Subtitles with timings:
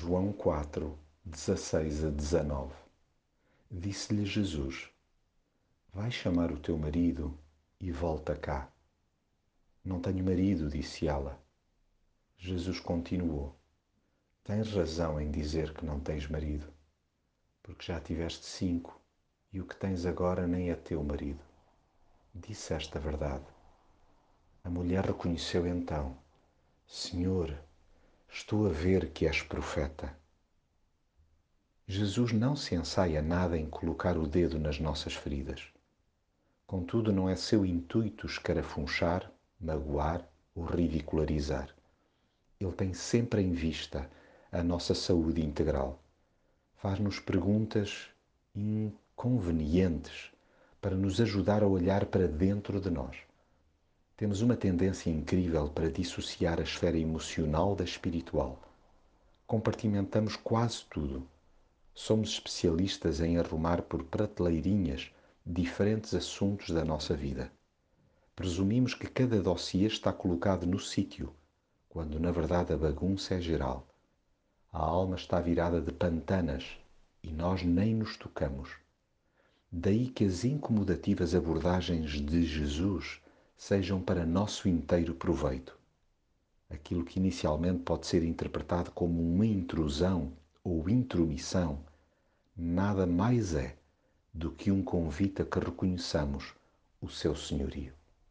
[0.00, 2.72] João 4, 16 a 19
[3.68, 4.88] Disse-lhe Jesus:
[5.92, 7.36] Vai chamar o teu marido
[7.80, 8.70] e volta cá.
[9.84, 11.42] Não tenho marido, disse ela.
[12.36, 13.58] Jesus continuou:
[14.44, 16.72] Tens razão em dizer que não tens marido,
[17.60, 19.00] porque já tiveste cinco
[19.52, 21.42] e o que tens agora nem é teu marido.
[22.32, 23.46] Disse esta verdade.
[24.62, 26.16] A mulher reconheceu então:
[26.86, 27.58] Senhor,
[28.30, 30.14] estou a ver que és profeta.
[31.86, 35.62] Jesus não se ensaia nada em colocar o dedo nas nossas feridas.
[36.66, 41.74] Contudo, não é seu intuito escarafunchar, magoar ou ridicularizar.
[42.60, 44.08] Ele tem sempre em vista
[44.52, 45.98] a nossa saúde integral.
[46.76, 48.08] Faz-nos perguntas
[48.54, 50.30] inconvenientes
[50.80, 53.16] para nos ajudar a olhar para dentro de nós.
[54.18, 58.60] Temos uma tendência incrível para dissociar a esfera emocional da espiritual.
[59.46, 61.24] Compartimentamos quase tudo.
[61.94, 65.12] Somos especialistas em arrumar por prateleirinhas
[65.46, 67.52] diferentes assuntos da nossa vida.
[68.34, 71.32] Presumimos que cada dossiê está colocado no sítio,
[71.88, 73.86] quando na verdade a bagunça é geral.
[74.72, 76.64] A alma está virada de pantanas
[77.22, 78.68] e nós nem nos tocamos.
[79.70, 83.20] Daí que as incomodativas abordagens de Jesus
[83.58, 85.76] sejam para nosso inteiro proveito.
[86.70, 91.84] Aquilo que inicialmente pode ser interpretado como uma intrusão ou intromissão,
[92.56, 93.76] nada mais é
[94.32, 96.54] do que um convite a que reconheçamos
[97.00, 97.97] o seu senhorio.